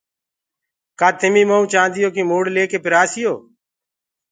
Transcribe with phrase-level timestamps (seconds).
[0.99, 3.33] ڪآ تمي مئو چآنديو ڪي موڙ ليڪي پرآسيو